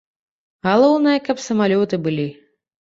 [0.67, 2.29] Галоўнае, каб самалёты былі.